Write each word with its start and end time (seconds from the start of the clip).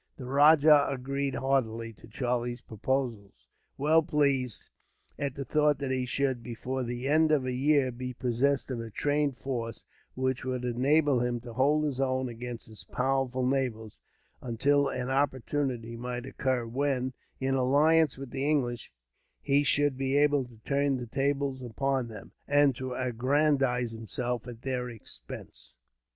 The 0.17 0.25
rajah 0.25 0.87
agreed, 0.89 1.35
heartily, 1.35 1.93
to 1.93 2.07
Charlie's 2.07 2.61
proposals; 2.61 3.45
well 3.77 4.01
pleased 4.01 4.71
at 5.19 5.35
the 5.35 5.45
thought 5.45 5.77
that 5.77 5.91
he 5.91 6.07
should, 6.07 6.41
before 6.41 6.81
the 6.81 7.07
end 7.07 7.31
of 7.31 7.45
a 7.45 7.51
year, 7.51 7.91
be 7.91 8.15
possessed 8.15 8.71
of 8.71 8.79
a 8.79 8.89
trained 8.89 9.37
force, 9.37 9.83
which 10.15 10.43
would 10.43 10.65
enable 10.65 11.19
him 11.19 11.39
to 11.41 11.53
hold 11.53 11.83
his 11.85 11.99
own 11.99 12.29
against 12.29 12.65
his 12.67 12.83
powerful 12.85 13.45
neighbours, 13.45 13.99
until 14.41 14.87
an 14.89 15.11
opportunity 15.11 15.95
might 15.95 16.25
occur 16.25 16.65
when, 16.65 17.13
in 17.39 17.53
alliance 17.53 18.17
with 18.17 18.31
the 18.31 18.49
English, 18.49 18.91
he 19.39 19.61
should 19.63 19.97
be 19.99 20.17
able 20.17 20.43
to 20.45 20.57
turn 20.65 20.97
the 20.97 21.05
tables 21.05 21.61
upon 21.61 22.07
them, 22.07 22.31
and 22.47 22.75
to 22.75 22.95
aggrandize 22.95 23.91
himself 23.91 24.47
at 24.47 24.63
their 24.63 24.89
expense. 24.89 25.75